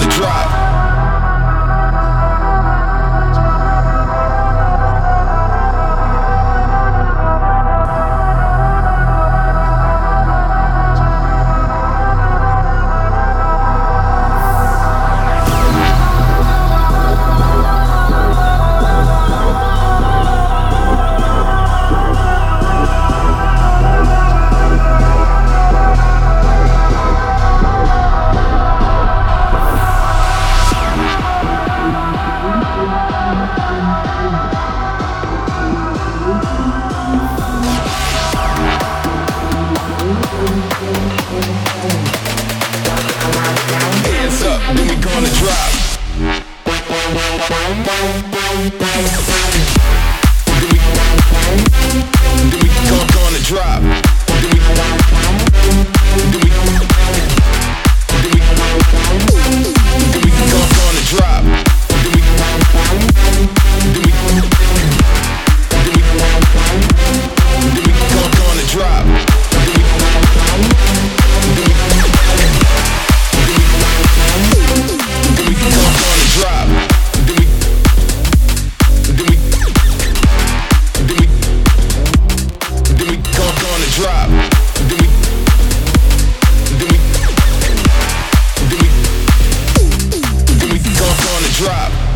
The 0.00 0.06
drop. 0.06 0.69
on 45.20 45.26
the 45.26 45.30
drop. 45.34 45.79
drop. 91.60 92.09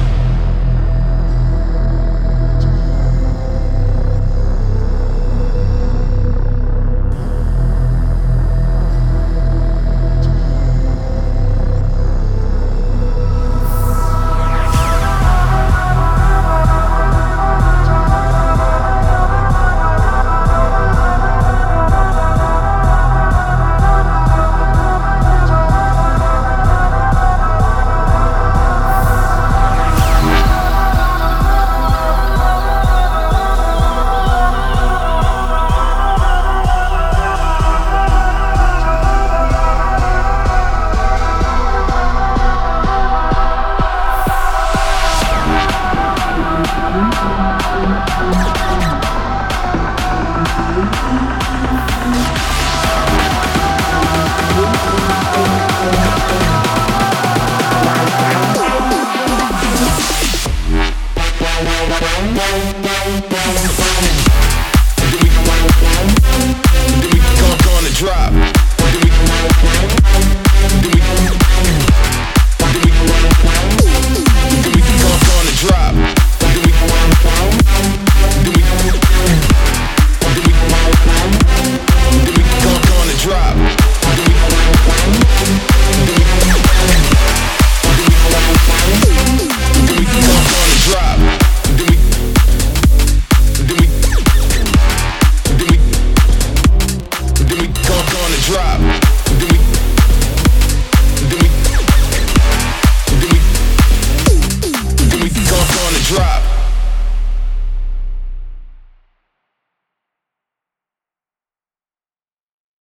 Bye. 61.64 61.94